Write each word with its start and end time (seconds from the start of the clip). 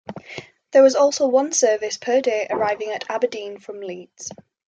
There 0.71 0.81
was 0.81 0.95
also 0.95 1.27
one 1.27 1.51
service 1.51 1.97
per 1.97 2.21
day 2.21 2.47
arriving 2.49 2.89
at 2.89 3.05
Aberdeen 3.07 3.59
from 3.59 3.81
Leeds. 3.81 4.31